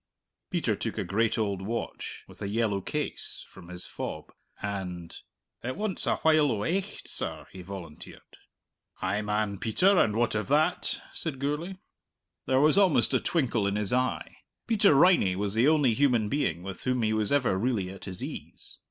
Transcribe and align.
Peter 0.49 0.75
took 0.75 0.97
a 0.97 1.03
great 1.03 1.37
old 1.37 1.61
watch, 1.61 2.23
with 2.27 2.41
a 2.41 2.47
yellow 2.47 2.81
case, 2.81 3.45
from 3.47 3.67
his 3.67 3.85
fob, 3.85 4.33
and, 4.59 5.19
"It 5.63 5.75
wants 5.75 6.07
a 6.07 6.15
while 6.15 6.51
o' 6.51 6.63
aicht, 6.63 7.07
sir," 7.07 7.45
he 7.51 7.61
volunteered. 7.61 8.37
"Ay, 9.03 9.21
man, 9.21 9.59
Peter, 9.59 9.99
and 9.99 10.15
what 10.15 10.33
of 10.33 10.47
that?" 10.47 10.99
said 11.13 11.37
Gourlay. 11.37 11.73
There 12.47 12.59
was 12.59 12.79
almost 12.79 13.13
a 13.13 13.19
twinkle 13.19 13.67
in 13.67 13.75
his 13.75 13.93
eye. 13.93 14.37
Peter 14.65 14.95
Riney 14.95 15.35
was 15.35 15.53
the 15.53 15.67
only 15.67 15.93
human 15.93 16.29
being 16.29 16.63
with 16.63 16.83
whom 16.83 17.03
he 17.03 17.13
was 17.13 17.31
ever 17.31 17.55
really 17.55 17.91
at 17.91 18.05
his 18.05 18.23
ease. 18.23 18.79